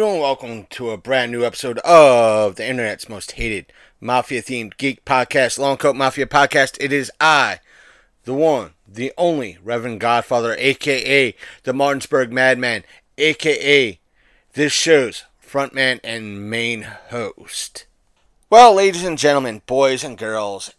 [0.00, 3.70] everyone, welcome to a brand new episode of the internet's most hated
[4.00, 6.78] mafia themed geek podcast, Long Coat Mafia Podcast.
[6.80, 7.60] It is I,
[8.24, 11.34] the one, the only Reverend Godfather, aka
[11.64, 12.82] the Martinsburg Madman,
[13.18, 14.00] aka
[14.54, 16.80] this show's frontman and main
[17.10, 17.84] host.
[18.48, 20.72] Well, ladies and gentlemen, boys and girls,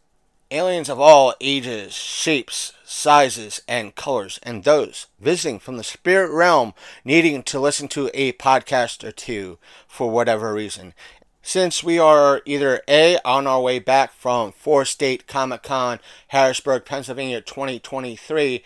[0.52, 6.74] aliens of all ages, shapes, sizes, and colors, and those visiting from the spirit realm
[7.06, 10.94] needing to listen to a podcast or two for whatever reason.
[11.42, 16.86] Since we are either A, on our way back from Four State Comic Con, Harrisburg,
[16.86, 18.64] Pennsylvania 2023,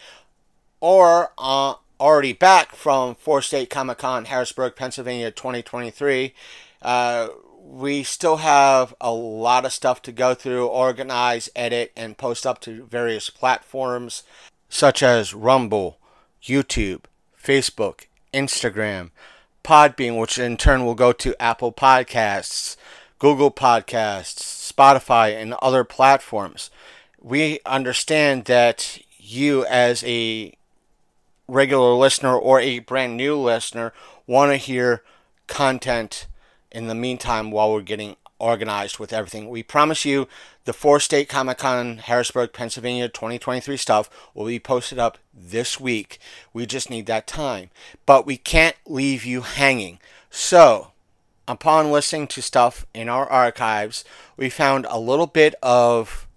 [0.81, 6.33] or uh, already back from Four State Comic Con, Harrisburg, Pennsylvania 2023,
[6.81, 7.29] uh,
[7.67, 12.61] we still have a lot of stuff to go through, organize, edit, and post up
[12.61, 14.23] to various platforms
[14.69, 15.97] such as Rumble,
[16.43, 17.01] YouTube,
[17.41, 19.09] Facebook, Instagram,
[19.63, 22.75] Podbean, which in turn will go to Apple Podcasts,
[23.17, 26.69] Google Podcasts, Spotify, and other platforms.
[27.19, 30.53] We understand that you, as a
[31.47, 33.91] regular listener or a brand new listener,
[34.27, 35.03] want to hear
[35.47, 36.27] content
[36.75, 39.49] in the meantime while we're getting organized with everything.
[39.49, 40.27] We promise you
[40.65, 46.19] the four state Comic Con Harrisburg, Pennsylvania 2023 stuff will be posted up this week.
[46.53, 47.69] We just need that time.
[48.05, 49.99] But we can't leave you hanging.
[50.29, 50.91] So,
[51.47, 54.03] upon listening to stuff in our archives,
[54.35, 56.27] we found a little bit of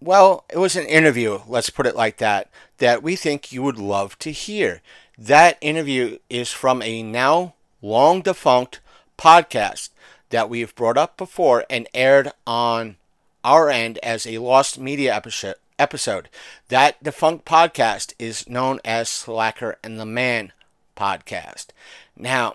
[0.00, 3.78] well, it was an interview, let's put it like that, that we think you would
[3.78, 4.82] love to hear.
[5.16, 8.80] That interview is from a now long defunct
[9.22, 9.90] podcast
[10.30, 12.96] that we've brought up before and aired on
[13.44, 15.54] our end as a lost media episode.
[15.78, 16.28] Episode.
[16.68, 20.52] That defunct podcast is known as Slacker and the Man
[20.96, 21.68] podcast.
[22.16, 22.54] Now,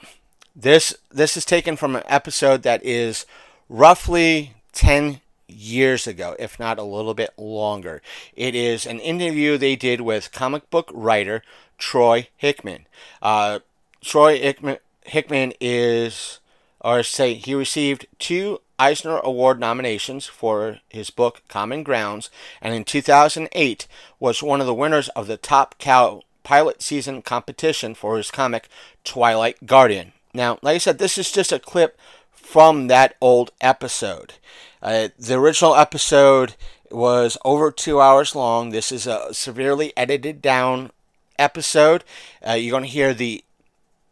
[0.56, 3.26] this this is taken from an episode that is
[3.70, 8.02] roughly 10 years ago, if not a little bit longer.
[8.36, 11.44] It is an interview they did with comic book writer
[11.78, 12.86] Troy Hickman.
[13.22, 13.60] Uh,
[14.02, 16.40] Troy Hickman, Hickman is
[16.82, 22.30] or say he received two Eisner Award nominations for his book Common Grounds,
[22.62, 23.88] and in 2008
[24.20, 28.70] was one of the winners of the Top Cow pilot season competition for his comic
[29.04, 30.14] Twilight Guardian.
[30.34, 31.98] Now, like I said, this is just a clip
[32.32, 34.36] from that old episode.
[34.82, 36.56] Uh, the original episode
[36.92, 38.70] was over two hours long.
[38.70, 40.92] This is a severely edited down
[41.38, 42.04] episode.
[42.48, 43.44] Uh, you're going to hear the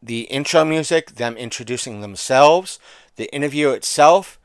[0.06, 2.80] the intro music, them introducing themselves,
[3.16, 4.40] the interview itself.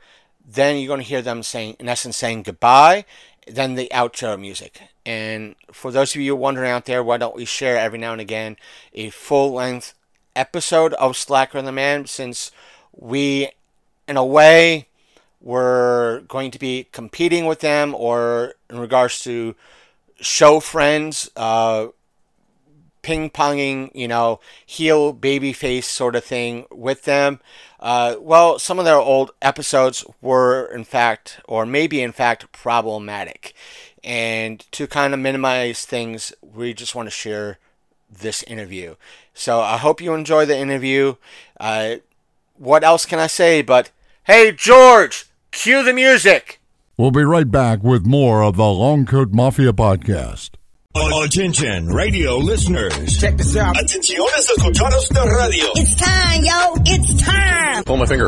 [0.45, 3.05] Then you're going to hear them saying, in essence, saying goodbye.
[3.47, 4.81] Then the outro music.
[5.05, 8.21] And for those of you wondering out there, why don't we share every now and
[8.21, 8.57] again
[8.93, 9.93] a full length
[10.35, 12.51] episode of Slacker and the Man since
[12.93, 13.49] we,
[14.07, 14.87] in a way,
[15.41, 19.55] were going to be competing with them or in regards to
[20.19, 21.87] show friends, uh,
[23.01, 27.39] ping ponging, you know, heel baby face sort of thing with them.
[27.79, 33.53] Uh, well, some of their old episodes were, in fact, or maybe in fact, problematic.
[34.03, 37.57] And to kind of minimize things, we just want to share
[38.09, 38.95] this interview.
[39.33, 41.15] So I hope you enjoy the interview.
[41.59, 41.95] Uh,
[42.57, 43.91] what else can I say but,
[44.25, 46.59] hey, George, cue the music!
[46.97, 50.51] We'll be right back with more of the Long Coat Mafia podcast.
[50.93, 53.17] Attention, radio listeners.
[53.17, 53.75] Check this out.
[53.77, 55.65] Atención, escuchar usted radio.
[55.75, 56.75] It's time, yo.
[56.85, 57.83] It's time.
[57.85, 58.27] Pull my finger.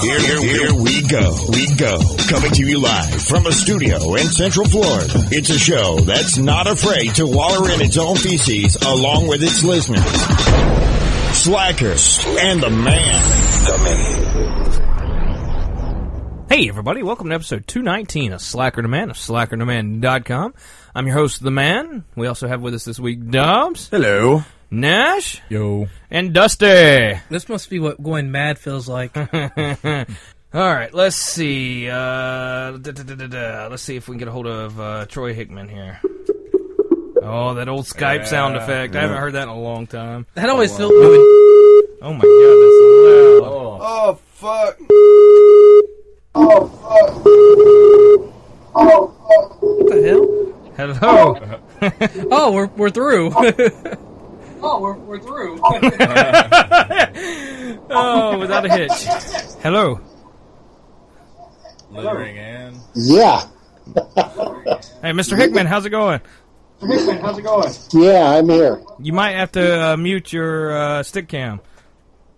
[0.00, 1.36] Here, here, here we go.
[1.50, 2.00] We go.
[2.28, 5.12] Coming to you live from a studio in Central Florida.
[5.30, 9.62] It's a show that's not afraid to waller in its own feces along with its
[9.62, 10.02] listeners.
[11.36, 13.22] Slackers and the man.
[13.64, 14.89] The man.
[16.50, 20.54] Hey everybody, welcome to episode 219 of Slacker to Man of slackertoman.com.
[20.96, 22.02] I'm your host, The Man.
[22.16, 24.42] We also have with us this week Dobbs, Hello.
[24.68, 25.86] Nash, Yo.
[26.10, 27.20] and Dusty.
[27.28, 29.16] This must be what going mad feels like.
[30.52, 31.88] Alright, let's see.
[31.88, 31.92] Uh,
[32.72, 33.68] da, da, da, da, da.
[33.68, 36.00] Let's see if we can get a hold of uh, Troy Hickman here.
[37.22, 38.96] Oh, that old Skype sound effect.
[38.96, 40.26] I haven't heard that in a long time.
[40.34, 40.90] That always feels.
[40.90, 42.80] I mean, Oh my god, that's
[43.44, 43.78] loud.
[43.82, 44.78] Oh, fuck.
[46.32, 46.70] What
[49.88, 50.26] the hell?
[50.76, 51.36] Hello.
[52.30, 53.30] Oh, we're we're through!
[54.62, 55.58] Oh, we're we're through.
[57.90, 59.06] oh, without a hitch.
[59.62, 59.98] Hello.
[61.90, 62.76] Littering and.
[62.94, 63.40] Yeah,
[63.96, 65.38] Hey, Mr.
[65.38, 66.20] Hickman, how's it going?
[66.82, 66.98] Mr.
[66.98, 67.72] Hickman, how's it going?
[67.92, 68.82] yeah, I'm here.
[69.00, 71.60] You might have to uh, mute your uh, stick cam.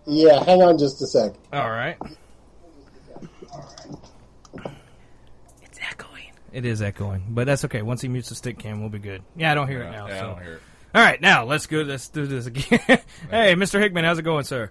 [0.07, 1.33] Yeah, hang on just a sec.
[1.53, 1.97] All right.
[5.63, 6.33] It's echoing.
[6.53, 7.83] It is echoing, but that's okay.
[7.83, 9.23] Once he mutes the stick cam, we'll be good.
[9.37, 10.09] Yeah, I don't hear it now.
[10.09, 10.25] Yeah, so.
[10.25, 10.63] I don't hear it.
[10.95, 11.79] All right, now let's go.
[11.79, 12.81] Let's do this again.
[13.31, 13.81] hey, Mr.
[13.81, 14.71] Hickman, how's it going, sir?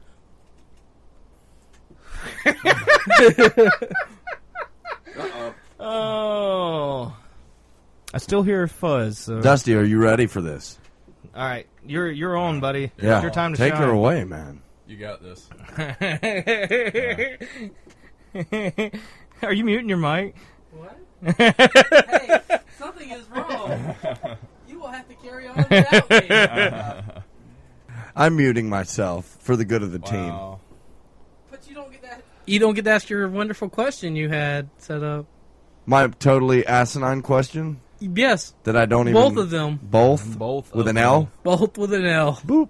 [5.80, 7.16] oh,
[8.14, 9.18] I still hear fuzz.
[9.18, 9.42] So.
[9.42, 10.78] Dusty, are you ready for this?
[11.34, 12.92] All right, you're you're on, buddy.
[13.02, 13.16] Yeah.
[13.16, 13.82] It's your time to Take shine.
[13.82, 14.62] her away, man.
[14.86, 15.50] You got this.
[19.44, 20.36] Are you muting your mic?
[20.72, 20.98] What?
[21.38, 22.40] hey,
[22.78, 23.96] something is wrong.
[24.68, 27.22] You will have to carry on without me.
[28.16, 30.34] I'm muting myself for the good of the team.
[31.50, 32.24] But you don't get that.
[32.46, 35.26] You don't get to ask your wonderful question you had set up.
[35.86, 39.14] My totally asinine question Yes, that I don't even.
[39.22, 40.38] both of them, Both?
[40.38, 41.04] Both With an them.
[41.04, 41.32] L?
[41.44, 42.34] both with an L.
[42.46, 42.70] Boop.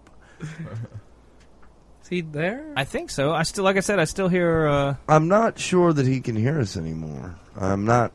[2.11, 2.73] Is he there?
[2.75, 3.31] I think so.
[3.31, 4.67] I still, like I said, I still hear.
[4.67, 7.39] Uh, I'm not sure that he can hear us anymore.
[7.57, 8.11] I'm not.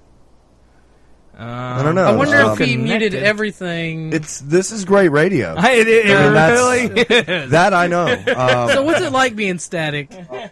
[1.32, 2.04] uh, I don't know.
[2.04, 3.12] I wonder um, if he connected.
[3.12, 4.12] muted everything.
[4.12, 5.54] It's this is great radio.
[5.58, 7.04] it, it, I mean, that's- really
[7.44, 7.50] is.
[7.52, 8.04] that I know.
[8.06, 10.10] Um, so what's it like being static?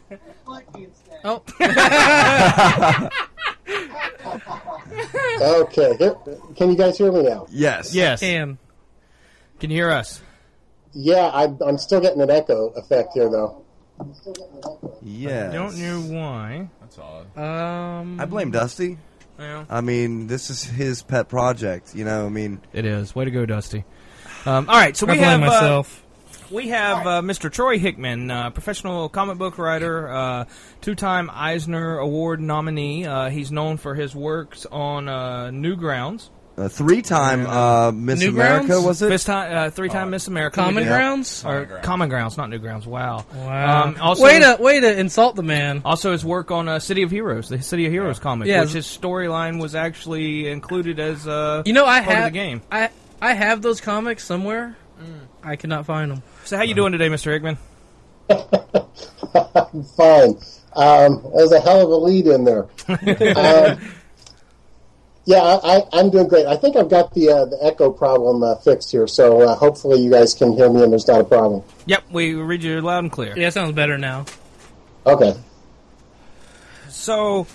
[1.27, 1.43] Oh,
[5.41, 5.97] Okay,
[6.55, 7.47] can you guys hear me now?
[7.51, 7.95] yes.
[7.95, 8.21] yes.
[8.21, 8.59] can
[9.59, 10.21] Can you hear us?
[10.95, 13.63] Yeah, I, I'm still getting an echo effect here, though.
[15.03, 15.53] Yes.
[15.53, 16.69] Don't know why.
[16.81, 17.37] That's odd.
[17.39, 18.21] um.
[18.21, 18.99] I blame Dusty.
[19.39, 21.95] Well, I mean, this is his pet project.
[21.95, 23.15] You know, I mean, it is.
[23.15, 23.85] Way to go, Dusty.
[24.47, 26.05] Um, all right, so I we blame have uh, myself.
[26.51, 27.51] we have uh, Mr.
[27.51, 30.45] Troy Hickman, uh, professional comic book writer, uh,
[30.83, 33.07] two-time Eisner Award nominee.
[33.07, 38.29] Uh, he's known for his works on uh, Newgrounds, a three-time uh, Miss Newgrounds?
[38.35, 39.09] America was it?
[39.09, 41.45] Fifth time, uh, three-time Miss America, Common We did- Grounds.
[41.45, 41.85] or Common Grounds.
[41.87, 42.87] Common Grounds, not Newgrounds.
[42.87, 43.25] Wow.
[43.35, 43.83] Wow.
[43.85, 45.83] Um, also, way to way to insult the man.
[45.85, 48.61] Also, his work on uh, City of Heroes, the City of Heroes comic, Yeah.
[48.63, 52.39] which his storyline was actually included as uh, You know, I part have of the
[52.39, 52.63] game.
[52.71, 52.91] I
[53.21, 54.77] I have those comics somewhere.
[55.43, 56.23] I cannot find them.
[56.45, 57.33] So, how you doing today, Mr.
[57.33, 57.59] Hickman?
[59.97, 60.39] Fine.
[60.77, 62.65] Um, there's a hell of a lead in there.
[62.89, 63.81] um,
[65.27, 66.47] yeah, I, I, I'm doing great.
[66.47, 70.01] I think I've got the uh, the echo problem uh, fixed here, so uh, hopefully
[70.01, 71.63] you guys can hear me and there's not a problem.
[71.87, 73.37] Yep, we read you loud and clear.
[73.37, 74.27] Yeah, sounds better now.
[75.07, 75.35] Okay.
[76.89, 77.47] So,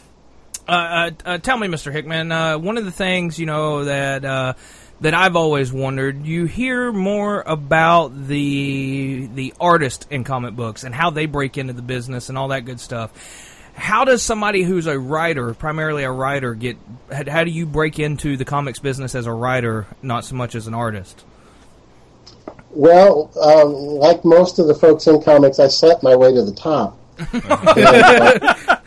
[0.67, 1.91] uh, uh, uh, tell me, Mr.
[1.91, 4.53] Hickman, uh, one of the things you know that uh,
[5.01, 10.93] that I've always wondered, you hear more about the the artist in comic books and
[10.93, 13.11] how they break into the business and all that good stuff.
[13.79, 16.77] How does somebody who's a writer, primarily a writer, get?
[17.11, 20.53] How, how do you break into the comics business as a writer, not so much
[20.53, 21.23] as an artist?
[22.71, 26.51] Well, um, like most of the folks in comics, I slept my way to the
[26.51, 26.97] top.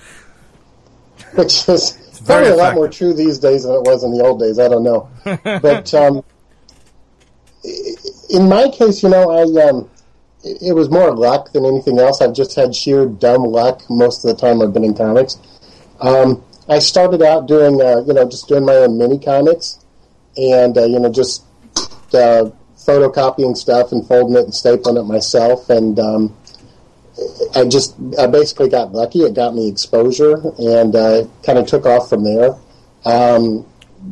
[1.35, 4.41] Which is probably a lot more true these days than it was in the old
[4.41, 4.59] days.
[4.59, 5.09] I don't know.
[5.63, 6.23] but um,
[8.31, 9.91] in my case, you know, I um,
[10.45, 12.21] it was more luck than anything else.
[12.21, 15.39] I've just had sheer dumb luck most of the time I've been in comics.
[16.01, 19.79] Um, I started out doing, uh, you know, just doing my own mini comics,
[20.37, 21.45] and uh, you know, just
[22.15, 25.71] uh, photocopying stuff and folding it and stapling it myself.
[25.71, 26.37] And um,
[27.55, 29.21] I just, I basically got lucky.
[29.21, 32.55] It got me exposure, and uh, kind of took off from there.
[33.05, 33.67] Um,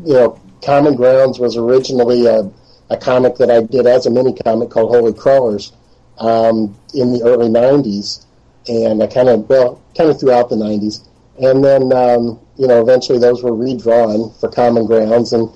[0.05, 2.51] you know, Common Grounds was originally a,
[2.91, 5.73] a comic that I did as a mini comic called Holey Crullers
[6.21, 8.25] um, in the early '90s,
[8.69, 11.07] and I kind of, well, kind of throughout the '90s.
[11.43, 15.49] And then, um, you know, eventually those were redrawn for Common Grounds, and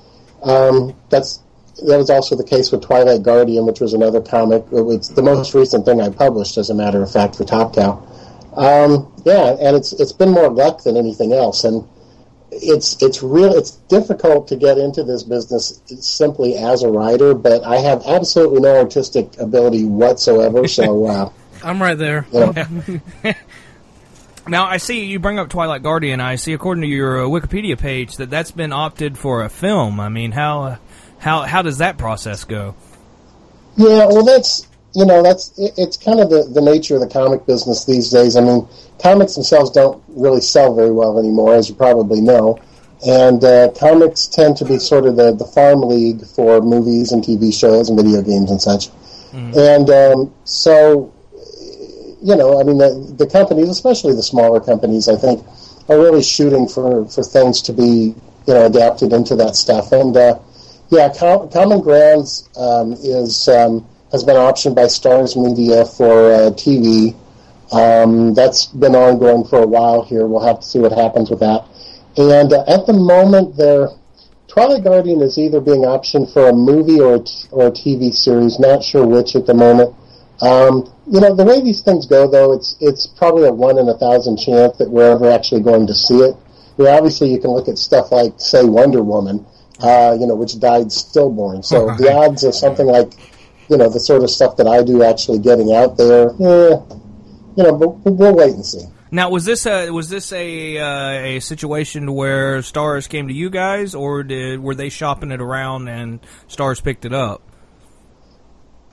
[0.42, 1.40] um, that's
[1.86, 4.64] that was also the case with Twilight Guardian, which was another comic.
[4.72, 7.74] It was the most recent thing I published, as a matter of fact, for Top
[7.74, 8.02] Cow.
[8.56, 11.86] Um, yeah, and it's it's been more luck than anything else, and
[12.62, 13.54] it's it's real.
[13.54, 18.60] It's difficult to get into this business simply as a writer, but I have absolutely
[18.60, 20.66] no artistic ability whatsoever.
[20.68, 21.30] So, uh,
[21.62, 22.26] I'm right there.
[22.32, 23.34] you know,
[24.46, 26.20] Now, I see you bring up Twilight Guardian.
[26.20, 29.98] I see, according to your uh, Wikipedia page, that that's been opted for a film.
[29.98, 30.76] I mean, how uh,
[31.18, 32.74] how how does that process go?
[33.76, 37.08] Yeah, well, that's you know that's it, it's kind of the, the nature of the
[37.08, 38.36] comic business these days.
[38.36, 38.66] I mean,
[39.02, 42.58] comics themselves don't really sell very well anymore, as you probably know,
[43.06, 47.22] and uh, comics tend to be sort of the the farm league for movies and
[47.22, 48.88] TV shows and video games and such.
[49.58, 51.12] And um, so,
[52.22, 55.44] you know, I mean, the, the companies, especially the smaller companies, I think,
[55.88, 58.14] are really shooting for for things to be
[58.46, 59.90] you know adapted into that stuff.
[59.90, 60.38] And uh,
[60.90, 66.38] yeah, Com- Common Grounds um, is um, has been optioned by Starz Media for uh,
[66.54, 67.16] TV.
[67.72, 70.24] Um, that's been ongoing for a while here.
[70.24, 71.66] We'll have to see what happens with that.
[72.16, 73.88] And uh, at the moment, there,
[74.46, 78.14] Twilight Guardian is either being optioned for a movie or a, t- or a TV
[78.14, 78.60] series.
[78.60, 79.96] Not sure which at the moment.
[80.40, 83.88] Um, you know, the way these things go, though, it's it's probably a one in
[83.88, 86.36] a thousand chance that we're ever actually going to see it.
[86.78, 89.44] You know, obviously, you can look at stuff like, say, Wonder Woman,
[89.80, 91.64] uh, you know, which died stillborn.
[91.64, 93.10] So the odds of something like,
[93.74, 96.76] you know, the sort of stuff that I do actually getting out there, eh,
[97.56, 98.84] you know, but we'll wait and see.
[99.10, 103.50] Now, was this a was this a uh, a situation where Starz came to you
[103.50, 107.42] guys, or did were they shopping it around and Starz picked it up?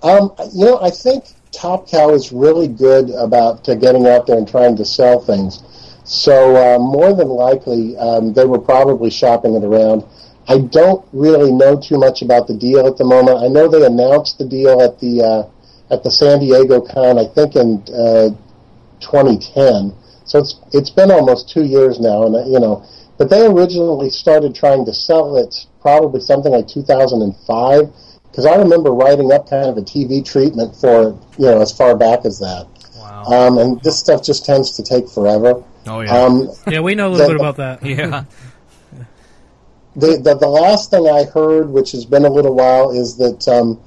[0.01, 4.39] Um, you know, I think Top Cow is really good about uh, getting out there
[4.39, 5.61] and trying to sell things.
[6.05, 10.03] So uh, more than likely, um, they were probably shopping it around.
[10.47, 13.37] I don't really know too much about the deal at the moment.
[13.39, 17.25] I know they announced the deal at the uh, at the San Diego Con, I
[17.25, 18.29] think in uh,
[19.01, 19.93] 2010.
[20.25, 22.83] So it's it's been almost two years now, and uh, you know,
[23.17, 27.89] but they originally started trying to sell it probably something like 2005
[28.29, 31.71] because I remember writing up kind of a TV treatment for it, you know, as
[31.75, 32.67] far back as that.
[32.97, 33.23] Wow.
[33.25, 35.63] Um, and this stuff just tends to take forever.
[35.87, 36.13] Oh yeah.
[36.15, 37.83] Um, Yeah, we know a little The- bit about that.
[37.85, 38.23] yeah.
[39.95, 43.47] the, the the last thing I heard, which has been a little while, is that
[43.47, 43.79] um,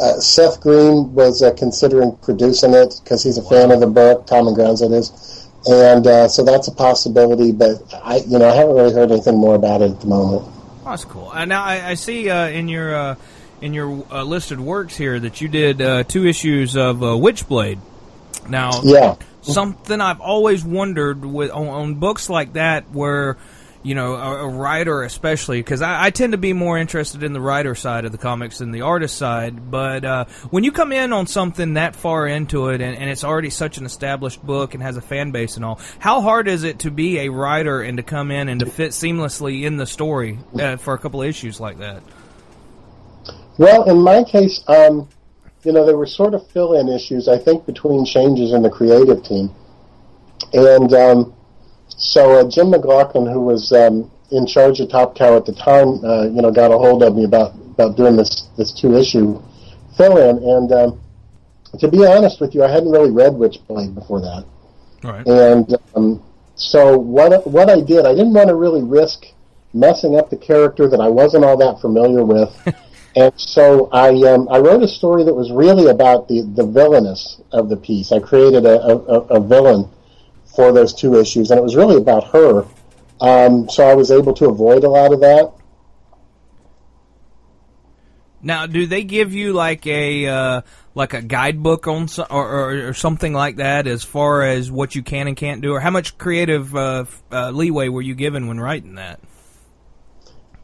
[0.00, 4.26] uh, Seth Green was uh, considering producing it because he's a fan of the book.
[4.26, 7.52] Common Grounds, it is, and uh, so that's a possibility.
[7.52, 10.42] But I, you know, I haven't really heard anything more about it at the moment.
[10.46, 11.32] Oh, that's cool.
[11.46, 13.14] Now I, I see uh, in your uh,
[13.60, 17.78] in your uh, listed works here that you did uh, two issues of uh, Witchblade.
[18.48, 19.14] Now, Yeah.
[19.40, 23.38] something I've always wondered with on, on books like that, where
[23.84, 27.32] you know a, a writer, especially because I, I tend to be more interested in
[27.32, 29.70] the writer side of the comics than the artist side.
[29.70, 33.22] But uh, when you come in on something that far into it, and, and it's
[33.22, 36.64] already such an established book and has a fan base and all, how hard is
[36.64, 39.86] it to be a writer and to come in and to fit seamlessly in the
[39.86, 42.02] story uh, for a couple of issues like that?
[43.58, 45.08] Well, in my case, um,
[45.62, 49.22] you know, there were sort of fill-in issues, I think, between changes in the creative
[49.22, 49.54] team,
[50.52, 51.33] and um,
[51.96, 56.04] so uh, Jim McLauchlin, who was um, in charge of Top Cow at the time,
[56.04, 59.40] uh, you know, got a hold of me about about doing this this two-issue
[59.96, 61.00] fill-in, and um,
[61.78, 64.44] to be honest with you, I hadn't really read Witchblade before that.
[65.02, 65.26] Right.
[65.26, 66.22] And um,
[66.56, 69.26] so what what I did, I didn't want to really risk
[69.72, 72.50] messing up the character that I wasn't all that familiar with,
[73.16, 77.40] and so I um, I wrote a story that was really about the the villainess
[77.52, 78.12] of the piece.
[78.12, 78.96] I created a, a,
[79.38, 79.88] a villain
[80.54, 82.64] for those two issues, and it was really about her.
[83.20, 85.52] Um, so I was able to avoid a lot of that.
[88.42, 90.60] Now, do they give you like a uh,
[90.94, 94.94] like a guidebook on so, or, or, or something like that as far as what
[94.94, 98.46] you can and can't do, or how much creative uh, uh, leeway were you given
[98.46, 99.20] when writing that?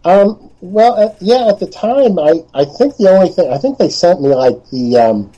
[0.05, 3.79] Um, well, uh, yeah, at the time, I, I think the only thing I think
[3.79, 5.33] they sent me like the um,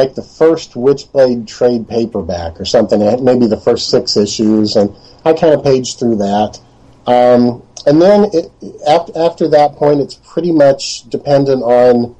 [0.00, 5.34] like the first Witchblade trade paperback or something, maybe the first six issues, and I
[5.34, 6.58] kind of paged through that.
[7.06, 8.50] Um, and then it,
[8.88, 12.16] after, after that point, it's pretty much dependent on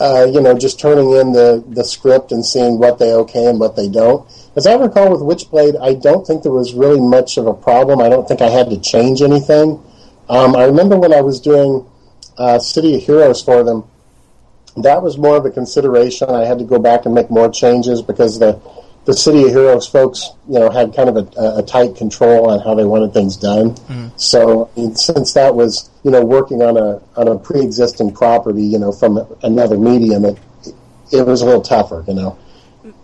[0.00, 3.60] uh, you know just turning in the, the script and seeing what they okay and
[3.60, 4.26] what they don't.
[4.56, 8.00] As I recall with Witchblade, I don't think there was really much of a problem.
[8.00, 9.82] I don't think I had to change anything.
[10.30, 11.86] Um, I remember when I was doing
[12.38, 13.84] uh, City of Heroes for them,
[14.82, 16.28] that was more of a consideration.
[16.30, 18.60] I had to go back and make more changes because the
[19.04, 22.60] the City of Heroes folks, you know, had kind of a, a tight control on
[22.60, 23.70] how they wanted things done.
[23.70, 24.08] Mm-hmm.
[24.16, 28.12] So I mean, since that was, you know, working on a on a pre existing
[28.12, 30.38] property, you know, from another medium, it
[31.10, 32.38] it was a little tougher, you know.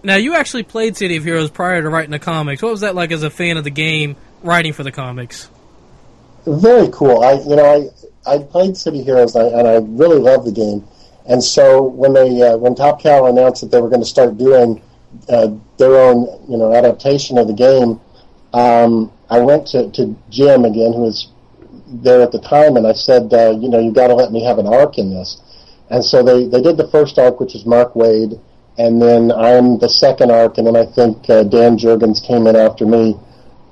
[0.02, 2.62] Now, you actually played City of Heroes prior to writing the comics.
[2.62, 5.48] What was that like as a fan of the game, writing for the comics?
[6.46, 7.22] Very cool.
[7.22, 7.64] I you know
[8.26, 10.86] I I played City Heroes and I, and I really love the game.
[11.26, 14.36] And so when they uh, when Top Cow announced that they were going to start
[14.36, 14.82] doing
[15.28, 18.00] uh, their own you know adaptation of the game,
[18.52, 21.28] um, I went to, to Jim again, who was
[22.02, 24.44] there at the time, and I said, uh, you know, you've got to let me
[24.44, 25.40] have an arc in this.
[25.90, 28.40] And so they, they did the first arc, which is Mark Waid,
[28.78, 32.56] and then I'm the second arc, and then I think uh, Dan Jurgens came in
[32.56, 33.16] after me.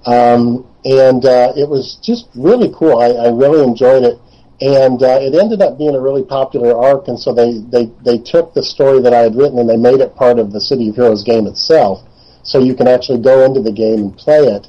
[0.04, 2.98] Um, and uh, it was just really cool.
[2.98, 4.18] I, I really enjoyed it.
[4.62, 8.18] And uh, it ended up being a really popular arc, and so they, they, they
[8.18, 10.88] took the story that I had written and they made it part of the City
[10.88, 12.06] of Heroes game itself.
[12.44, 14.68] So you can actually go into the game and play it.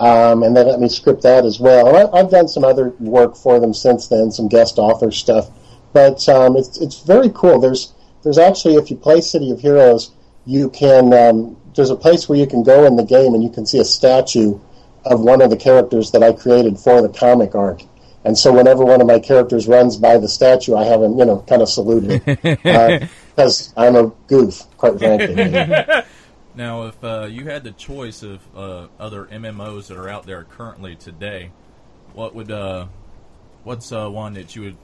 [0.00, 1.86] Um, and they let me script that as well.
[1.86, 5.50] And I, I've done some other work for them since then, some guest author stuff.
[5.92, 7.60] But um, it's, it's very cool.
[7.60, 7.92] There's
[8.24, 10.10] there's actually, if you play City of Heroes,
[10.46, 13.50] you can um, there's a place where you can go in the game and you
[13.50, 14.58] can see a statue
[15.04, 17.82] of one of the characters that I created for the comic arc.
[18.28, 21.24] And so whenever one of my characters runs by the statue, I have him, you
[21.24, 25.74] know, kind of saluted because I'm a goof, quite frankly.
[26.54, 30.42] Now, if uh, you had the choice of uh, other MMOs that are out there
[30.42, 31.52] currently today,
[32.14, 32.88] what would uh,
[33.62, 34.76] what's uh, one that you would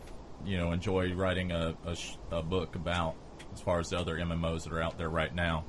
[0.46, 3.16] you know enjoy writing a, a, sh- a book about
[3.52, 5.64] as far as the other MMOs that are out there right now?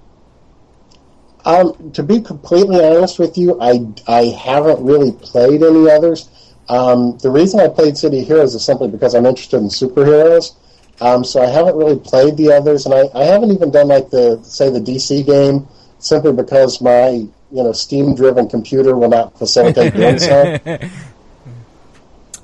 [1.43, 6.29] Um, to be completely honest with you, I, I haven't really played any others.
[6.67, 10.55] Um, the reason I played City Heroes is simply because I'm interested in superheroes.
[11.01, 14.09] Um, so I haven't really played the others, and I, I haven't even done like
[14.09, 15.67] the say the DC game
[15.99, 20.57] simply because my you know Steam driven computer will not facilitate doing so.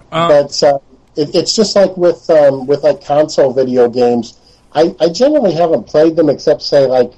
[0.10, 0.80] but uh,
[1.16, 4.38] it, it's just like with um, with like console video games.
[4.74, 7.13] I, I generally haven't played them except say like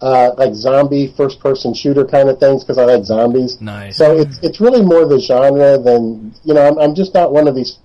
[0.00, 3.60] uh, like zombie first person shooter kind of things because I like zombies.
[3.60, 3.96] Nice.
[3.96, 6.66] So it's it's really more the genre than you know.
[6.66, 7.78] I'm, I'm just not one of these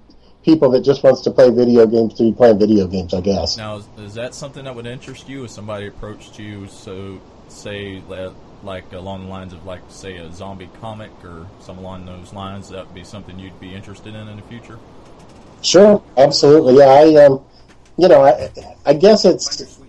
[0.44, 3.14] people that just wants to play video games to be playing video games.
[3.14, 3.58] I guess.
[3.58, 6.68] Now, is, is that something that would interest you if somebody approached you?
[6.68, 11.78] So, say le- like along the lines of like say a zombie comic or some
[11.78, 14.80] along those lines, that would be something you'd be interested in in the future.
[15.62, 16.78] Sure, absolutely.
[16.78, 17.44] Yeah, I um,
[17.98, 18.50] you know, I,
[18.86, 19.80] I guess it's,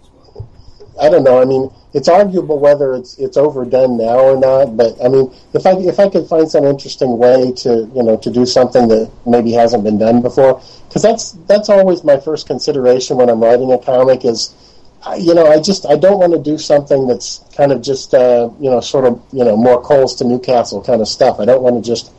[1.00, 1.40] I don't know.
[1.40, 4.76] I mean, it's arguable whether it's it's overdone now or not.
[4.76, 8.16] But I mean, if I if I could find some interesting way to you know
[8.16, 12.46] to do something that maybe hasn't been done before, because that's that's always my first
[12.46, 14.54] consideration when I'm writing a comic is.
[15.18, 18.50] You know, I just I don't want to do something that's kind of just uh,
[18.60, 21.40] you know sort of you know more coals to Newcastle kind of stuff.
[21.40, 22.12] I don't want to just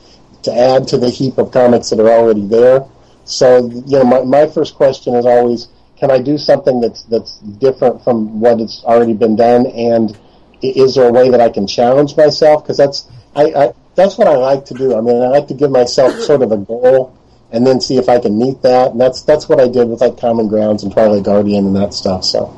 [0.43, 2.84] to add to the heap of comics that are already there.
[3.25, 5.67] So you know, my, my first question is always,
[6.01, 10.17] can I do something that's that's different from what has already been done, and
[10.63, 12.63] is there a way that I can challenge myself?
[12.63, 14.97] Because that's I, I that's what I like to do.
[14.97, 17.15] I mean, I like to give myself sort of a goal
[17.51, 18.91] and then see if I can meet that.
[18.91, 21.93] And that's that's what I did with like Common Grounds and Twilight Guardian and that
[21.93, 22.25] stuff.
[22.25, 22.51] So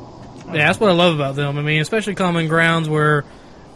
[0.46, 1.58] Yeah, that's what I love about them.
[1.58, 3.26] I mean, especially Common Grounds, where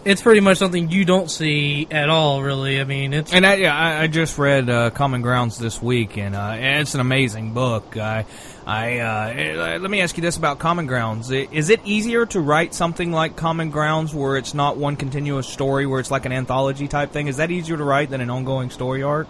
[0.08, 2.42] it's pretty much something you don't see at all.
[2.42, 5.82] Really, I mean, it's And I, yeah, I, I just read uh, Common Grounds this
[5.82, 7.96] week, and uh, it's an amazing book.
[7.98, 8.24] I,
[8.66, 12.40] I uh, eh, let me ask you this about Common Grounds: Is it easier to
[12.40, 16.32] write something like Common Grounds, where it's not one continuous story, where it's like an
[16.32, 17.26] anthology type thing?
[17.26, 19.28] Is that easier to write than an ongoing story arc?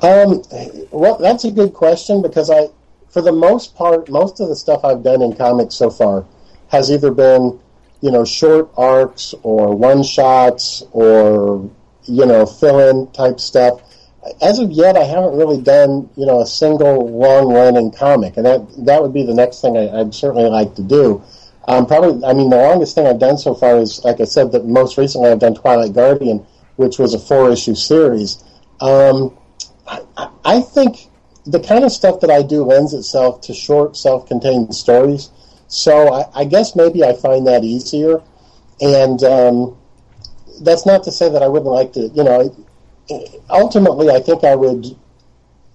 [0.00, 0.42] Um,
[0.90, 2.68] well, that's a good question because I,
[3.10, 6.24] for the most part, most of the stuff I've done in comics so far
[6.68, 7.60] has either been,
[8.02, 11.70] you know, short arcs or one shots or,
[12.04, 13.80] you know, fill in type stuff.
[14.42, 18.44] As of yet, I haven't really done, you know, a single long running comic, and
[18.46, 21.22] that that would be the next thing I, I'd certainly like to do.
[21.66, 24.52] Um, probably, I mean, the longest thing I've done so far is, like I said,
[24.52, 26.44] that most recently I've done Twilight Guardian,
[26.76, 28.42] which was a four issue series.
[28.80, 29.36] Um,
[29.86, 31.08] I- I think
[31.44, 35.30] the kind of stuff that I do lends itself to short, self-contained stories.
[35.72, 38.20] So I, I guess maybe I find that easier,
[38.82, 39.74] and um,
[40.60, 42.08] that's not to say that I wouldn't like to.
[42.08, 42.54] You know,
[43.48, 44.94] ultimately, I think I would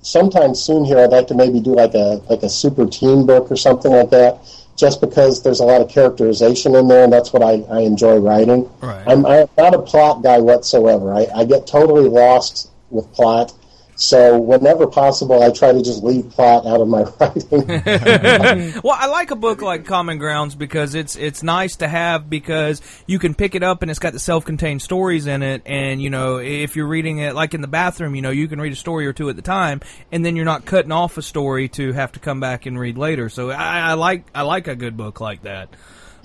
[0.04, 1.00] sometime soon here.
[1.00, 4.12] I'd like to maybe do like a like a super team book or something like
[4.12, 4.38] that.
[4.76, 8.18] Just because there's a lot of characterization in there, and that's what I, I enjoy
[8.18, 8.70] writing.
[8.80, 9.04] Right.
[9.08, 11.12] I'm, I'm not a plot guy whatsoever.
[11.12, 13.52] I, I get totally lost with plot.
[14.00, 17.68] So whenever possible, I try to just leave plot out of my writing.
[18.84, 22.80] well, I like a book like Common Grounds because it's it's nice to have because
[23.08, 26.12] you can pick it up and it's got the self-contained stories in it, and you
[26.12, 28.76] know if you're reading it like in the bathroom, you know you can read a
[28.76, 29.82] story or two at the time,
[30.12, 33.00] and then you're not cutting off a story to have to come back and read
[33.00, 33.30] later.
[33.30, 35.70] So I, I like I like a good book like that.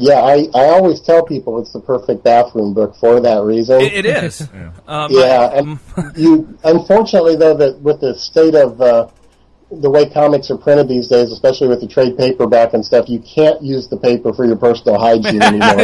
[0.02, 3.80] Yeah, I, I always tell people it's the perfect bathroom book for that reason.
[3.80, 4.48] It, it is.
[4.88, 5.78] Um, yeah, and
[6.16, 9.08] you unfortunately though that with the state of uh,
[9.70, 13.20] the way comics are printed these days, especially with the trade paperback and stuff, you
[13.20, 15.76] can't use the paper for your personal hygiene anymore.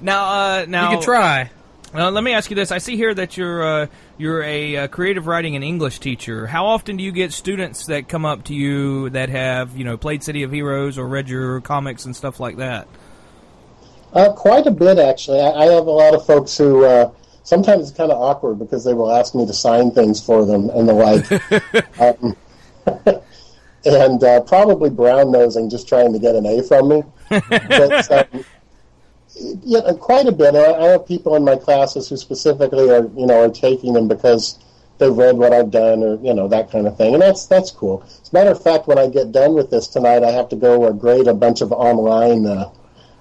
[0.00, 1.50] Now, uh, now you can try.
[1.94, 4.88] Uh, let me ask you this: I see here that you're uh, you're a uh,
[4.88, 6.46] creative writing and English teacher.
[6.46, 9.96] How often do you get students that come up to you that have you know
[9.96, 12.88] played City of Heroes or read your comics and stuff like that?
[14.12, 15.40] Uh, quite a bit, actually.
[15.40, 17.10] I, I have a lot of folks who uh,
[17.42, 20.70] sometimes it's kind of awkward because they will ask me to sign things for them
[20.70, 22.00] and the like.
[22.00, 22.36] um,
[23.84, 27.02] and uh, probably brown nosing, just trying to get an A from me.
[27.28, 28.44] but, um,
[29.36, 30.54] yeah, quite a bit.
[30.54, 34.08] I, I have people in my classes who specifically are, you know, are taking them
[34.08, 34.58] because
[34.98, 37.70] they've read what I've done, or you know, that kind of thing, and that's that's
[37.70, 38.02] cool.
[38.02, 40.56] As a matter of fact, when I get done with this tonight, I have to
[40.56, 42.70] go uh, grade a bunch of online uh,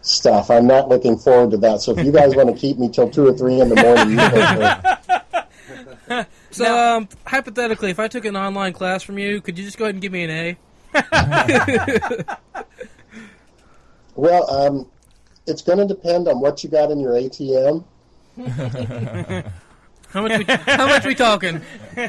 [0.02, 0.52] stuff.
[0.52, 1.82] I'm not looking forward to that.
[1.82, 4.12] So if you guys want to keep me till two or three in the morning,
[4.12, 6.28] you go for it.
[6.52, 9.86] So, um, hypothetically, if I took an online class from you, could you just go
[9.86, 10.58] ahead and give me an
[10.94, 12.38] A?
[14.16, 14.92] Well, um,
[15.46, 17.84] it's going to depend on what you got in your ATM.
[20.10, 20.38] How much?
[20.38, 21.60] We, how much we talking?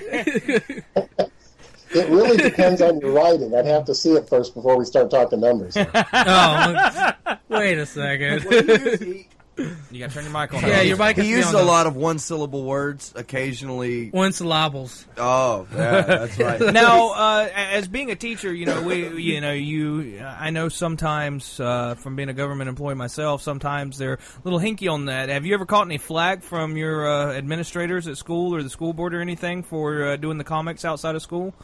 [1.95, 3.55] It really depends on your writing.
[3.55, 5.77] I'd have to see it first before we start talking numbers.
[6.13, 7.13] Oh,
[7.49, 9.27] wait a second.
[9.57, 10.63] You got to turn your mic on.
[10.63, 14.11] Yeah, your mic He is used a lot of one syllable words, occasionally.
[14.11, 15.07] One syllables.
[15.17, 16.61] Oh, yeah, that's right.
[16.73, 21.61] now, uh, as being a teacher, you know, we, you know, you, I know sometimes
[21.61, 25.29] uh, from being a government employee myself, sometimes they're a little hinky on that.
[25.29, 28.93] Have you ever caught any flack from your uh, administrators at school or the school
[28.93, 31.55] board or anything for uh, doing the comics outside of school?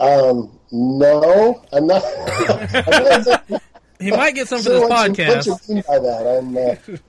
[0.00, 2.04] Um, no, I'm not.
[2.48, 3.58] I'm not exactly
[4.00, 5.48] He might get some for this what you- podcast.
[5.48, 6.38] What you mean by that?
[6.38, 6.56] I'm.
[6.56, 6.96] Uh,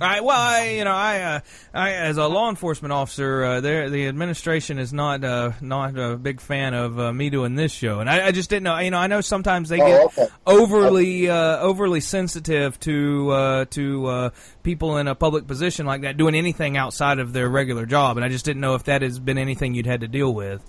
[0.00, 0.22] All right.
[0.24, 1.40] Well, I, you know, I, uh,
[1.74, 6.16] I as a law enforcement officer, uh, there the administration is not uh, not a
[6.16, 8.78] big fan of uh, me doing this show, and I, I just didn't know.
[8.78, 10.26] You know, I know sometimes they Oh, get okay.
[10.46, 14.30] overly uh, overly sensitive to uh, to uh,
[14.62, 18.24] people in a public position like that doing anything outside of their regular job, and
[18.24, 20.62] I just didn't know if that has been anything you'd had to deal with.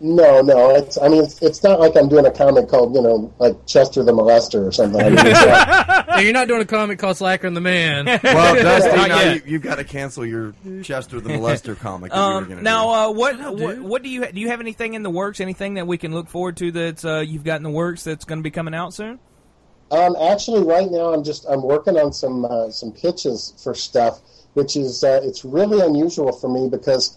[0.00, 0.70] No, no.
[0.74, 0.96] It's.
[0.98, 4.02] I mean, it's, it's not like I'm doing a comic called you know like Chester
[4.02, 5.00] the Molester or something.
[5.00, 8.06] I mean, it's, Yeah, you're not doing a comic called Slacker and the Man.
[8.06, 12.12] Well, Dusty, now you, you've got to cancel your Chester the Molester comic.
[12.12, 14.40] that you Um, now, uh, what, what what do you do?
[14.40, 15.40] You have anything in the works?
[15.40, 18.24] Anything that we can look forward to that uh, you've got in the works that's
[18.24, 19.18] going to be coming out soon?
[19.90, 24.20] Um, actually, right now I'm just I'm working on some uh, some pitches for stuff,
[24.54, 27.16] which is uh, it's really unusual for me because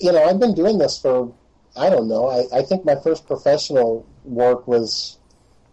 [0.00, 1.32] you know I've been doing this for
[1.76, 5.18] I don't know I, I think my first professional work was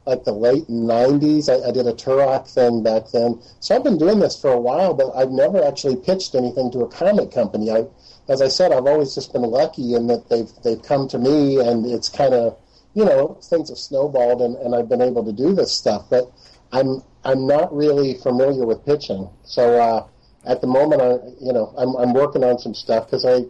[0.06, 1.48] like the late '90s.
[1.50, 4.60] I, I did a Turok thing back then, so I've been doing this for a
[4.60, 7.72] while, but I've never actually pitched anything to a comic company.
[7.72, 7.86] I,
[8.28, 11.60] as I said, I've always just been lucky in that they've they've come to me,
[11.60, 12.58] and it's kind of
[12.94, 16.10] you know things have snowballed, and, and I've been able to do this stuff.
[16.10, 16.32] But
[16.72, 20.08] I'm I'm not really familiar with pitching, so uh,
[20.46, 23.46] at the moment, I you know I'm I'm working on some stuff because I.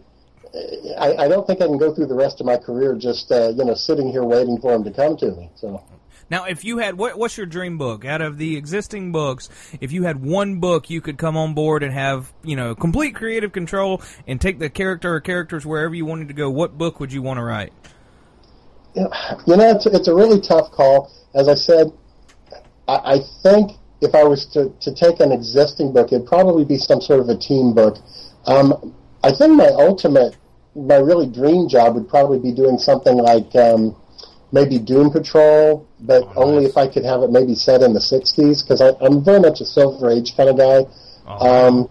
[0.98, 3.50] I, I don't think I can go through the rest of my career just uh,
[3.50, 5.50] you know sitting here waiting for them to come to me.
[5.54, 5.82] So
[6.30, 9.48] Now, if you had what, what's your dream book out of the existing books?
[9.80, 13.14] If you had one book, you could come on board and have you know complete
[13.14, 16.50] creative control and take the character or characters wherever you wanted to go.
[16.50, 17.72] What book would you want to write?
[18.94, 21.10] you know, it's, it's a really tough call.
[21.34, 21.92] As I said,
[22.86, 26.76] I, I think if I was to, to take an existing book, it'd probably be
[26.76, 27.96] some sort of a team book.
[28.46, 30.36] Um, I think my ultimate,
[30.74, 33.96] my really dream job would probably be doing something like um,
[34.52, 38.62] maybe Doom Patrol, but only if I could have it maybe set in the 60s,
[38.62, 40.84] because I'm very much a Silver Age kind of guy.
[41.26, 41.88] Um,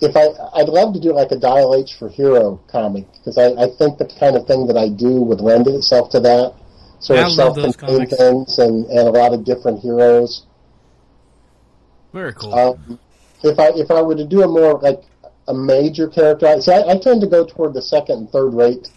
[0.00, 3.50] if I, I'd love to do like a Dial H for Hero comic because I,
[3.52, 6.54] I think the kind of thing that I do would lend itself to that
[6.98, 10.44] sort I of self-contained things and, and a lot of different heroes.
[12.12, 12.52] Very cool.
[12.52, 12.98] Um,
[13.44, 15.02] if I if I were to do a more like
[15.48, 18.54] a major character, I, see, I, I tend to go toward the second and third
[18.54, 18.90] rate,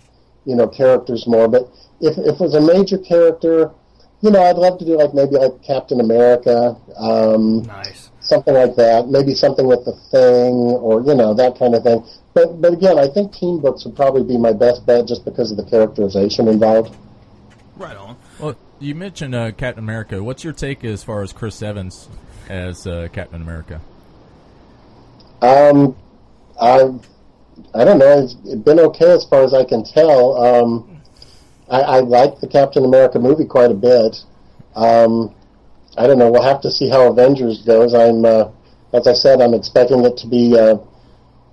[0.46, 1.48] you know, characters more.
[1.48, 1.70] But
[2.02, 3.72] if if it was a major character,
[4.22, 6.76] you know, I'd love to do like maybe like Captain America.
[6.98, 8.12] Um, nice.
[8.20, 9.08] something like that.
[9.08, 12.06] Maybe something with the thing, or you know that kind of thing.
[12.34, 15.52] But but again, I think team books would probably be my best bet just because
[15.52, 16.96] of the characterization involved.
[17.76, 18.18] Right on.
[18.40, 20.24] Well, you mentioned uh, Captain America.
[20.24, 22.10] What's your take as far as Chris Evans
[22.50, 23.82] as uh, Captain America?
[25.42, 25.96] Um,
[26.60, 26.90] I
[27.74, 28.24] I don't know.
[28.24, 30.36] It's been okay as far as I can tell.
[30.44, 31.02] Um,
[31.70, 34.18] I, I like the Captain America movie quite a bit.
[34.76, 35.34] Um,
[35.98, 36.30] I don't know.
[36.32, 37.94] We'll have to see how Avengers goes.
[37.94, 38.50] I'm, uh,
[38.94, 40.78] as I said, I'm expecting it to be, uh,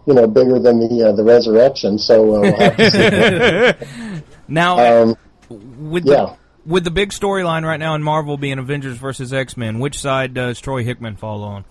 [0.07, 1.99] you know, bigger than the uh, the Resurrection.
[1.99, 3.87] So uh, we'll have to see.
[4.49, 5.17] Now, Um,
[5.49, 6.15] with yeah.
[6.15, 6.37] the
[6.67, 10.35] with the big storyline right now in Marvel being Avengers versus X Men, which side
[10.35, 11.65] does Troy Hickman fall on?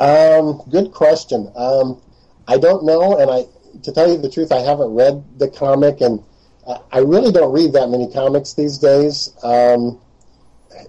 [0.00, 1.50] Um, good question.
[1.56, 2.00] Um,
[2.46, 3.44] I don't know, and I,
[3.82, 6.22] to tell you the truth, I haven't read the comic, and
[6.92, 9.32] I- really don't read that many comics these days.
[9.42, 10.00] Um,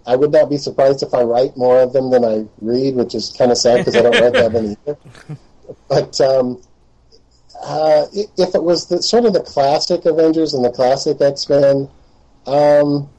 [0.07, 3.15] I would not be surprised if I write more of them than I read, which
[3.15, 4.97] is kind of sad because I don't write that many either.
[5.89, 6.61] But um,
[7.63, 11.89] uh, if it was the, sort of the classic Avengers and the classic X Men,
[12.45, 13.09] um,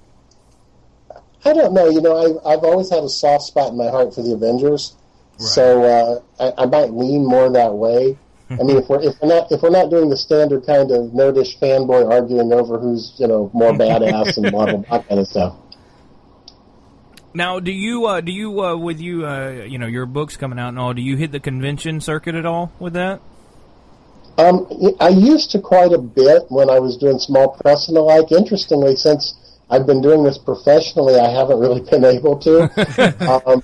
[1.44, 1.88] I don't know.
[1.88, 4.94] You know, I, I've always had a soft spot in my heart for the Avengers.
[5.38, 6.20] So uh,
[6.59, 8.18] I, I might lean more that way.
[8.49, 11.11] I mean, if we're if we're not if we're not doing the standard kind of
[11.11, 15.27] nerdish fanboy arguing over who's you know more badass and blah blah blah kind of
[15.27, 15.57] stuff.
[17.35, 20.61] Now, do you uh, do you uh, with you uh, you know your books coming
[20.61, 20.94] out and all?
[20.94, 23.20] Do you hit the convention circuit at all with that?
[24.38, 24.68] Um,
[25.01, 28.31] I used to quite a bit when I was doing small press and the like.
[28.31, 29.35] Interestingly, since
[29.68, 33.42] I've been doing this professionally, I haven't really been able to.
[33.46, 33.62] um,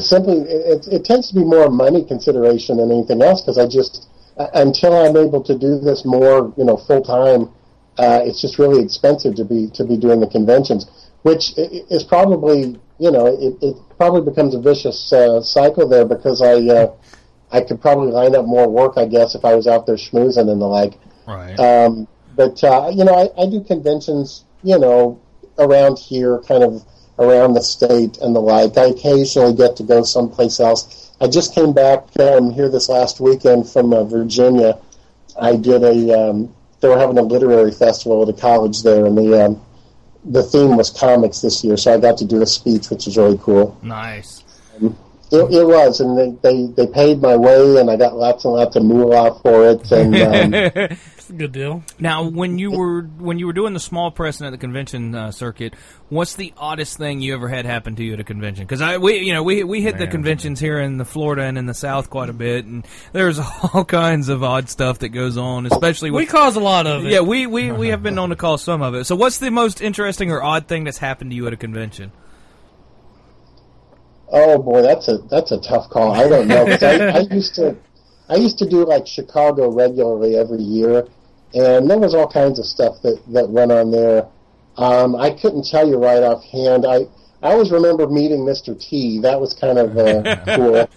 [0.00, 4.08] simply, it, it tends to be more money consideration than anything else because I just
[4.36, 7.50] uh, until I'm able to do this more, you know, full time,
[7.98, 10.86] uh, it's just really expensive to be to be doing the conventions,
[11.22, 16.40] which is probably, you know, it, it probably becomes a vicious uh, cycle there because
[16.42, 16.54] I.
[16.54, 16.94] Uh,
[17.52, 20.50] I could probably line up more work, I guess, if I was out there schmoozing
[20.50, 20.94] and the like.
[21.28, 21.54] Right.
[21.60, 25.20] Um, but uh, you know, I, I do conventions, you know,
[25.58, 26.82] around here, kind of
[27.18, 28.76] around the state and the like.
[28.76, 31.12] I occasionally get to go someplace else.
[31.20, 34.78] I just came back um, here this last weekend from uh, Virginia.
[35.40, 36.30] I did a.
[36.30, 39.62] Um, they were having a literary festival at a college there, and the um,
[40.24, 43.16] the theme was comics this year, so I got to do a speech, which was
[43.16, 43.78] really cool.
[43.82, 44.44] Nice.
[45.32, 48.52] It, it was, and they, they, they paid my way, and I got lots and
[48.52, 49.90] lots of moolah for it.
[49.92, 51.84] And um, It's a good deal.
[52.00, 55.14] Now, when you were when you were doing the small press and at the convention
[55.14, 55.74] uh, circuit,
[56.08, 58.64] what's the oddest thing you ever had happen to you at a convention?
[58.64, 61.56] Because I we you know we we hit the conventions here in the Florida and
[61.56, 63.38] in the South quite a bit, and there's
[63.72, 67.06] all kinds of odd stuff that goes on, especially with We cause a lot of
[67.06, 67.12] it.
[67.12, 69.04] Yeah, we, we, we have been known to cause some of it.
[69.04, 72.10] So, what's the most interesting or odd thing that's happened to you at a convention?
[74.32, 76.12] Oh boy, that's a that's a tough call.
[76.12, 77.76] I don't know 'cause I, I used to
[78.28, 81.06] I used to do like Chicago regularly every year,
[81.54, 84.26] and there was all kinds of stuff that that went on there.
[84.76, 86.86] Um, I couldn't tell you right offhand.
[86.86, 87.06] I
[87.42, 88.78] I always remember meeting Mr.
[88.78, 89.20] T.
[89.20, 90.88] That was kind of uh, cool.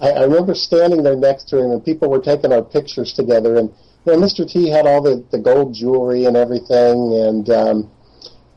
[0.00, 3.56] I, I remember standing there next to him, and people were taking our pictures together.
[3.56, 3.70] And
[4.04, 4.48] you know, Mr.
[4.48, 7.14] T had all the, the gold jewelry and everything.
[7.14, 7.90] And um,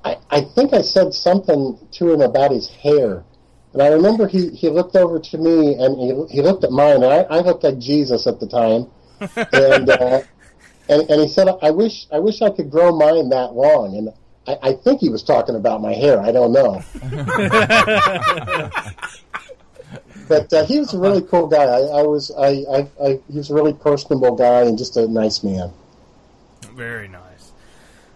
[0.03, 3.23] I, I think I said something to him about his hair.
[3.73, 7.03] And I remember he, he looked over to me, and he, he looked at mine.
[7.03, 8.87] And I, I looked like Jesus at the time.
[9.53, 10.21] and, uh,
[10.89, 14.09] and and he said, "I wish I wish I could grow mine that long." And
[14.47, 16.19] I, I think he was talking about my hair.
[16.19, 16.83] I don't know.
[20.27, 21.63] but uh, he was a really cool guy.
[21.63, 25.07] I, I was I, I, I he was a really personable guy and just a
[25.07, 25.71] nice man.
[26.73, 27.51] Very nice.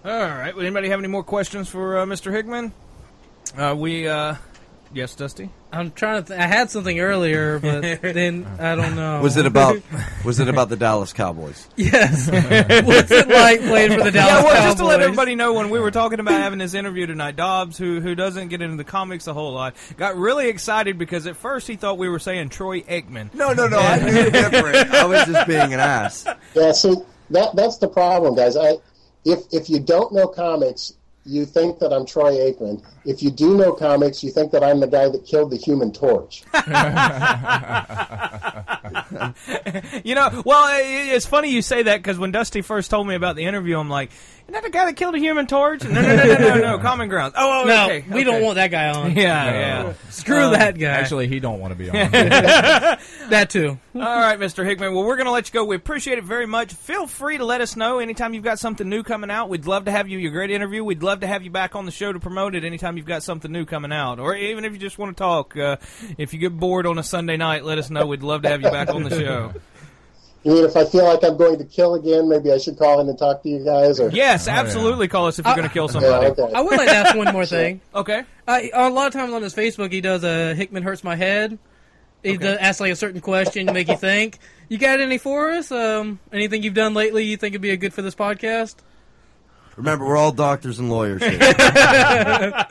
[0.03, 0.55] All right.
[0.55, 2.31] Would anybody have any more questions for uh, Mr.
[2.31, 2.73] Hickman?
[3.57, 4.35] Uh, we, uh,
[4.93, 5.49] yes, Dusty?
[5.71, 6.27] I'm trying to.
[6.29, 9.21] Th- I had something earlier, but then I don't know.
[9.21, 9.81] Was it about?
[10.25, 11.67] Was it about the Dallas Cowboys?
[11.75, 12.27] yes.
[12.85, 14.63] What's it like playing for the Dallas yeah, well, Cowboys?
[14.63, 17.77] just to let everybody know, when we were talking about having this interview tonight, Dobbs,
[17.77, 21.35] who who doesn't get into the comics a whole lot, got really excited because at
[21.35, 23.33] first he thought we were saying Troy Aikman.
[23.33, 23.77] No, no, no.
[23.77, 24.91] I knew different.
[24.91, 26.25] I was just being an ass.
[26.53, 26.95] Yeah, see
[27.31, 28.55] that that's the problem, guys.
[28.55, 28.77] I
[29.25, 30.93] if if you don't know comics,
[31.25, 32.83] you think that I'm Troy Aikman.
[33.03, 35.91] If you do know comics, you think that I'm the guy that killed the Human
[35.91, 36.43] Torch.
[40.03, 43.35] You know, well, it's funny you say that because when Dusty first told me about
[43.35, 44.11] the interview, I'm like,
[44.47, 46.79] "Isn't that the guy that killed a Human Torch?" No, no, no, no, no, no.
[46.81, 47.33] Common Ground.
[47.37, 49.11] Oh, oh, No, okay, we don't want that guy on.
[49.15, 49.45] Yeah,
[49.85, 49.93] yeah.
[50.09, 50.87] Screw Um, that guy.
[50.91, 51.95] Actually, he don't want to be on.
[53.29, 53.77] that too.
[53.95, 54.65] All right, Mr.
[54.65, 54.93] Hickman.
[54.93, 55.63] Well, we're going to let you go.
[55.65, 56.73] We appreciate it very much.
[56.73, 59.49] Feel free to let us know anytime you've got something new coming out.
[59.49, 60.17] We'd love to have you.
[60.19, 60.83] You're great interview.
[60.83, 63.23] We'd love to have you back on the show to promote it anytime you've got
[63.23, 65.55] something new coming out, or even if you just want to talk.
[65.57, 65.77] Uh,
[66.17, 68.05] if you get bored on a Sunday night, let us know.
[68.05, 69.53] We'd love to have you back on the show.
[70.45, 72.99] You mean if I feel like I'm going to kill again, maybe I should call
[73.01, 73.99] in and talk to you guys?
[73.99, 75.07] Or Yes, absolutely.
[75.07, 76.27] Call us if you're going to kill Yeah, somebody.
[76.27, 76.53] okay.
[76.53, 77.81] I would like to ask one more thing.
[77.95, 78.23] Okay.
[78.47, 81.57] Uh, a lot of times on his Facebook, he does a Hickman hurts my head.
[82.21, 84.37] He does, asks like a certain question to make you think.
[84.69, 85.71] You got any for us?
[85.71, 88.75] Um, anything you've done lately you think would be a good for this podcast?
[89.75, 91.39] Remember, we're all doctors and lawyers here.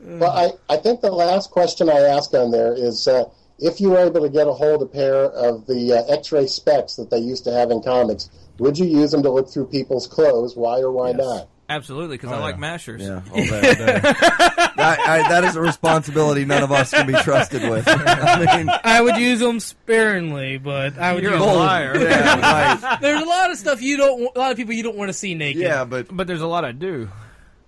[0.00, 0.30] Well,
[0.70, 3.24] I, I think the last question I ask on there is uh,
[3.58, 6.46] if you were able to get a hold of a pair of the uh, X-ray
[6.46, 9.66] specs that they used to have in comics, would you use them to look through
[9.66, 10.56] people's clothes?
[10.56, 11.48] Why or why not?
[11.70, 13.02] Absolutely, because I like mashers.
[13.02, 14.72] Yeah, all that.
[14.78, 17.84] I, I, that is a responsibility none of us can be trusted with.
[17.88, 21.56] I mean, I would use them sparingly, but I would You're use a 'em.
[21.56, 21.98] liar.
[22.00, 22.40] yeah,
[22.80, 23.00] right.
[23.02, 24.34] There's a lot of stuff you don't.
[24.34, 25.60] A lot of people you don't want to see naked.
[25.60, 27.10] Yeah, but But there's a lot I do.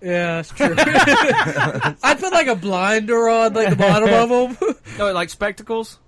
[0.01, 0.73] Yeah, that's true.
[0.77, 4.75] I'd put like a blinder on like the bottom of them.
[4.99, 5.99] Oh, like spectacles?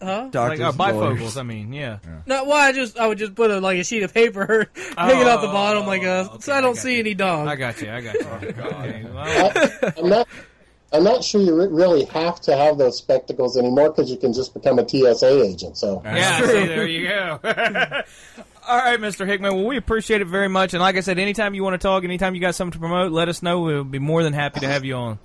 [0.00, 0.28] huh?
[0.30, 1.36] doctors Like uh, and lawyers.
[1.36, 1.98] I mean, yeah.
[2.26, 5.26] No, well, I just I would just put a, like a sheet of paper hanging
[5.26, 7.00] out the bottom, like a, okay, so I I don't got see you.
[7.00, 7.48] any dog.
[7.48, 8.26] I got you, I got you.
[8.28, 10.28] Okay, well, I, I'm not.
[10.94, 14.34] I'm not sure you re- really have to have those spectacles anymore because you can
[14.34, 15.78] just become a TSA agent.
[15.78, 17.40] So yeah, see, there you go.
[18.66, 19.26] All right, Mr.
[19.26, 19.56] Hickman.
[19.56, 20.72] Well, we appreciate it very much.
[20.72, 23.10] And like I said, anytime you want to talk, anytime you got something to promote,
[23.10, 23.60] let us know.
[23.60, 25.18] We'll be more than happy to have you on.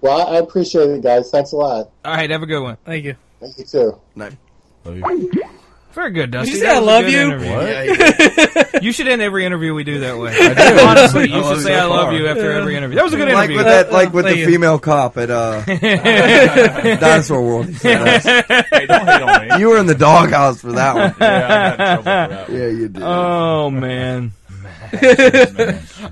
[0.00, 1.30] Well, I I appreciate it, guys.
[1.30, 1.90] Thanks a lot.
[2.04, 2.76] All right, have a good one.
[2.84, 3.14] Thank you.
[3.40, 5.53] Thank you too.
[5.94, 6.50] Very good, Dusty.
[6.52, 7.20] Did you say I was a love good you?
[7.20, 7.50] interview.
[8.82, 10.34] You should end every interview we do that way.
[10.36, 10.78] I do.
[10.86, 12.14] Honestly, you should say you I love far.
[12.14, 12.96] you after every interview.
[12.96, 13.56] That was a good Like interview.
[13.58, 14.44] with that, like with the you.
[14.46, 17.68] female cop at uh, Dinosaur World.
[17.68, 18.66] He said that.
[18.70, 19.58] hey, don't hate on me.
[19.60, 21.14] You were in the doghouse for that one.
[21.18, 22.48] yeah, I got in trouble for that.
[22.50, 23.02] Yeah, you did.
[23.02, 24.32] Oh man.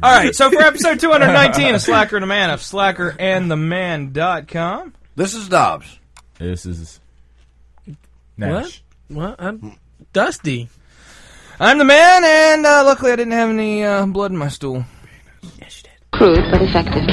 [0.02, 4.94] All right, so for episode 219 of Slacker and the Man of slackerandtheman.com.
[5.16, 5.98] This is Dobbs.
[6.38, 7.00] This is
[8.38, 8.64] Nash.
[8.64, 8.80] What?
[9.18, 9.76] I'm
[10.12, 10.68] Dusty.
[11.60, 14.84] I'm the man, and uh, luckily I didn't have any uh, blood in my stool.
[16.12, 17.04] Crude but effective.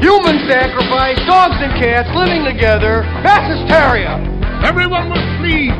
[0.00, 4.16] Human sacrifice, dogs and cats living together, mass hysteria.
[4.64, 5.76] Everyone was pleased,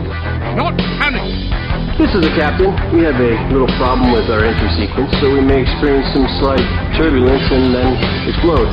[0.56, 1.98] not panicked.
[2.00, 2.72] This is the captain.
[2.96, 6.64] We have a little problem with our entry sequence, so we may experience some slight
[6.96, 7.96] turbulence and then
[8.28, 8.72] explode.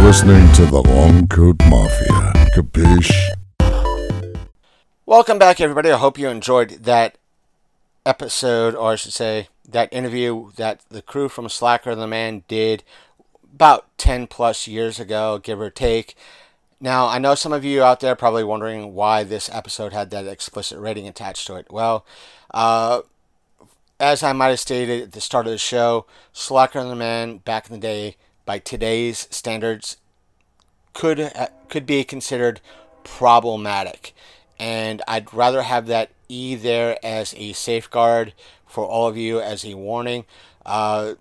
[0.00, 2.32] You're listening to the Long Coat Mafia.
[2.56, 3.34] Capiche?
[5.04, 5.92] Welcome back, everybody.
[5.92, 7.18] I hope you enjoyed that
[8.06, 12.82] episode, or I should say, that interview that the crew from Slacker the Man did
[13.52, 16.16] about 10 plus years ago, give or take.
[16.80, 20.26] Now, I know some of you out there probably wondering why this episode had that
[20.26, 21.66] explicit rating attached to it.
[21.70, 22.06] Well,
[22.54, 23.02] uh,
[24.00, 27.68] as I might have stated at the start of the show, Slacker the Man back
[27.68, 28.16] in the day,
[28.50, 29.96] by today's standards,
[30.92, 32.60] could uh, could be considered
[33.04, 34.12] problematic,
[34.58, 38.32] and I'd rather have that E there as a safeguard
[38.66, 40.24] for all of you as a warning.
[40.66, 41.14] Uh,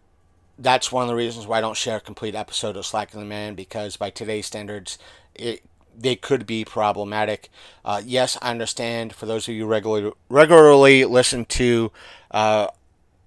[0.58, 3.22] that's one of the reasons why I don't share a complete episode of Slacker and
[3.22, 4.98] the Man because by today's standards,
[5.36, 5.62] it
[5.96, 7.50] they could be problematic.
[7.86, 9.14] Uh, yes, I understand.
[9.14, 11.92] For those of you regularly regularly listen to
[12.32, 12.70] uh,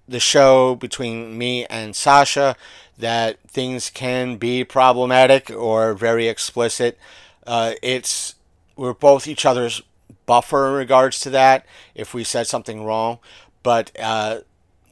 [0.09, 2.57] the show between me and Sasha,
[2.97, 6.97] that things can be problematic or very explicit.
[7.45, 8.35] Uh, it's
[8.75, 9.81] we're both each other's
[10.25, 13.19] buffer in regards to that if we said something wrong.
[13.61, 14.39] But uh,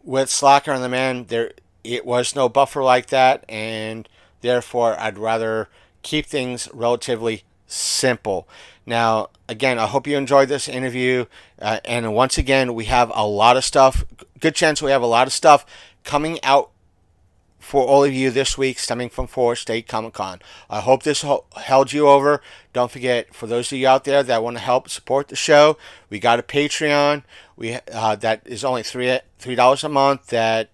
[0.04, 1.52] with Slacker and the Man, there
[1.84, 4.08] it was no buffer like that, and
[4.42, 5.70] therefore I'd rather
[6.02, 8.48] keep things relatively simple.
[8.86, 11.26] Now, again, I hope you enjoyed this interview,
[11.60, 14.04] uh, and once again, we have a lot of stuff.
[14.40, 15.66] Good chance we have a lot of stuff
[16.04, 16.71] coming out
[17.62, 20.42] for all of you this week stemming from Four State Comic Con.
[20.70, 21.24] I hope this
[21.56, 22.42] held you over.
[22.74, 25.78] Don't forget, for those of you out there that want to help support the show,
[26.10, 27.24] we got a Patreon.
[27.56, 30.28] We uh, that is only three three dollars a month.
[30.28, 30.70] That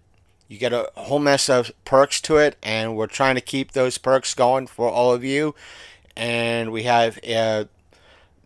[0.47, 3.97] you get a whole mess of perks to it, and we're trying to keep those
[3.97, 5.53] perks going for all of you.
[6.15, 7.65] And we have uh,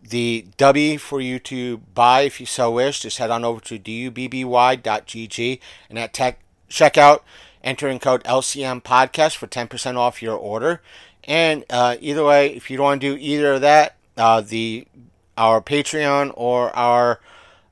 [0.02, 3.00] the Dubby for you to buy if you so wish.
[3.00, 7.20] Just head on over to dubby.gg and at tech checkout,
[7.62, 10.80] entering code LCM podcast for 10% off your order.
[11.24, 14.86] And uh, either way, if you don't want to do either of that, uh, the
[15.36, 17.20] our Patreon or our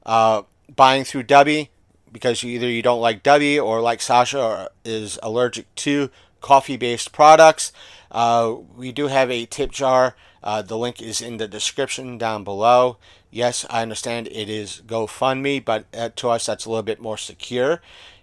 [0.07, 0.43] uh,
[0.75, 1.69] buying through Dubby,
[2.11, 7.73] because either you don't like Dubby or like Sasha or is allergic to coffee-based products,
[8.11, 10.17] uh, we do have a tip jar.
[10.43, 12.97] Uh, the link is in the description down below.
[13.31, 17.19] Yes, I understand it is GoFundMe, but uh, to us that's a little bit more
[17.19, 17.81] secure.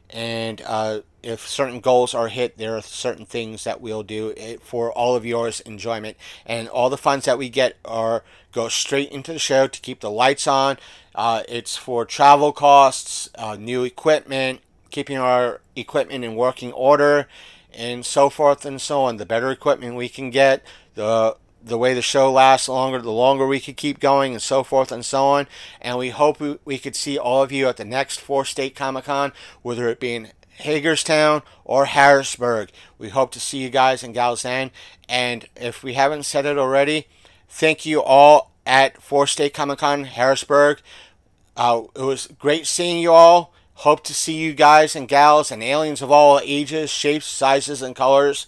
[0.09, 4.91] And uh, if certain goals are hit, there are certain things that we'll do for
[4.91, 6.17] all of yours enjoyment.
[6.45, 9.99] And all the funds that we get are go straight into the show to keep
[9.99, 10.77] the lights on.
[11.13, 17.27] Uh, it's for travel costs, uh, new equipment, keeping our equipment in working order,
[17.73, 19.17] and so forth and so on.
[19.17, 20.63] The better equipment we can get,
[20.95, 24.63] the the way the show lasts longer, the longer we could keep going, and so
[24.63, 25.47] forth and so on.
[25.81, 28.75] And we hope we, we could see all of you at the next Four State
[28.75, 32.69] Comic Con, whether it be in Hagerstown or Harrisburg.
[32.97, 34.71] We hope to see you guys and gals then.
[35.07, 37.07] And if we haven't said it already,
[37.47, 40.81] thank you all at Four State Comic Con Harrisburg.
[41.55, 43.53] Uh, it was great seeing you all.
[43.81, 47.95] Hope to see you guys and gals and aliens of all ages, shapes, sizes, and
[47.95, 48.47] colors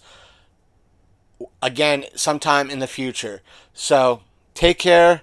[1.62, 3.42] again sometime in the future.
[3.74, 4.22] So
[4.54, 5.22] take care.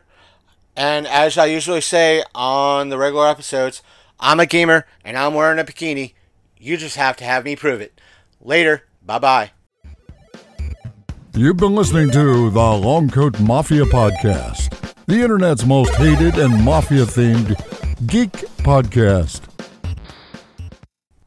[0.75, 3.81] And as I usually say on the regular episodes,
[4.19, 6.13] I'm a gamer and I'm wearing a bikini.
[6.57, 7.99] You just have to have me prove it.
[8.41, 8.83] Later.
[9.05, 9.51] Bye bye.
[11.33, 17.05] You've been listening to the Long Coat Mafia Podcast, the internet's most hated and mafia
[17.05, 17.55] themed
[18.07, 18.31] geek
[18.63, 19.56] podcast.